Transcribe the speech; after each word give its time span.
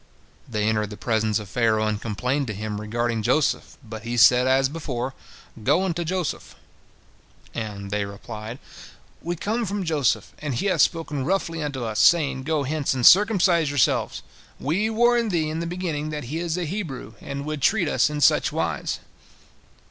They 0.49 0.63
entered 0.67 0.89
the 0.89 0.97
presence 0.97 1.37
of 1.37 1.47
Pharaoh, 1.47 1.85
and 1.85 2.01
complained 2.01 2.47
to 2.47 2.55
him 2.55 2.81
regarding 2.81 3.21
Joseph, 3.21 3.77
but 3.83 4.01
he 4.01 4.17
said 4.17 4.47
as 4.47 4.67
before, 4.67 5.13
"Go 5.63 5.83
unto 5.83 6.03
Joseph!" 6.03 6.55
And 7.53 7.91
they 7.91 8.03
replied, 8.05 8.57
"We 9.21 9.35
come 9.35 9.63
from 9.63 9.83
Joseph, 9.83 10.33
and 10.39 10.55
he 10.55 10.65
hath 10.65 10.81
spoken 10.81 11.23
roughly 11.23 11.61
unto 11.61 11.83
us, 11.83 11.99
saying, 11.99 12.45
Go 12.45 12.63
hence 12.63 12.95
and 12.95 13.05
circumcise 13.05 13.69
yourselves! 13.69 14.23
We 14.59 14.89
warned 14.89 15.29
thee 15.29 15.51
in 15.51 15.59
the 15.59 15.67
beginning 15.67 16.09
that 16.09 16.23
he 16.33 16.39
is 16.39 16.57
a 16.57 16.65
Hebrew, 16.65 17.13
and 17.21 17.45
would 17.45 17.61
treat 17.61 17.87
us 17.87 18.09
in 18.09 18.21
such 18.21 18.51
wise." 18.51 19.01